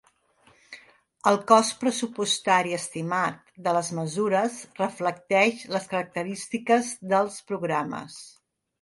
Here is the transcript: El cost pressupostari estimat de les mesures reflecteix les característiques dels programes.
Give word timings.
El 1.31 1.37
cost 1.51 1.75
pressupostari 1.83 2.73
estimat 2.79 3.53
de 3.69 3.75
les 3.79 3.93
mesures 4.01 4.59
reflecteix 4.83 5.65
les 5.77 5.89
característiques 5.97 6.95
dels 7.17 7.43
programes. 7.55 8.23